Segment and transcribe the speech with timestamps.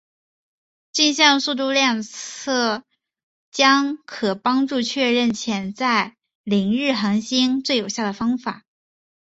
[0.91, 2.83] 径向速度量测
[3.51, 8.45] 将可帮助确认潜在凌日恒星最有效的方式。